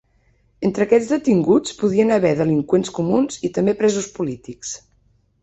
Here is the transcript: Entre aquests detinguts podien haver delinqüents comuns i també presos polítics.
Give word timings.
Entre 0.69 0.85
aquests 0.85 1.11
detinguts 1.15 1.75
podien 1.81 2.15
haver 2.15 2.31
delinqüents 2.39 2.91
comuns 2.97 3.39
i 3.49 3.53
també 3.59 3.77
presos 3.85 4.11
polítics. 4.19 4.75